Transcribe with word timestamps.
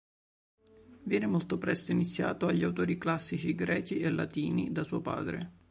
Viene 1.03 1.27
molto 1.27 1.59
presto 1.59 1.91
iniziato 1.91 2.47
agli 2.47 2.63
autori 2.63 2.97
classici 2.97 3.53
greci 3.53 3.99
e 3.99 4.09
latini 4.09 4.71
da 4.71 4.81
suo 4.83 4.99
padre. 4.99 5.51